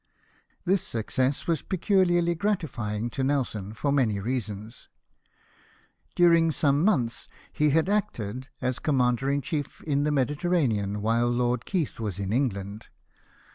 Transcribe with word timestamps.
This 0.65 0.81
success 0.81 1.45
was 1.45 1.61
pecuharly 1.61 2.35
gratifying 2.35 3.11
to 3.11 3.23
Nelson 3.23 3.75
for 3.75 3.91
many 3.91 4.17
reasons. 4.17 4.87
During 6.15 6.49
some 6.49 6.83
206 6.83 6.87
LIFE 6.87 6.87
OF 6.87 6.87
NELSON. 6.87 7.01
months 7.03 7.27
he 7.53 7.69
had 7.69 7.87
acted 7.87 8.49
as 8.61 8.79
commander 8.79 9.29
in 9.29 9.41
chief 9.43 9.83
in 9.83 10.03
the 10.03 10.11
Mediterranean 10.11 11.03
while 11.03 11.29
Lord 11.29 11.65
Keith 11.65 11.99
was 11.99 12.19
in 12.19 12.33
England. 12.33 12.87